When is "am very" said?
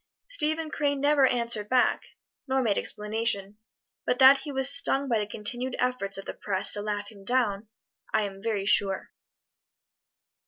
8.23-8.65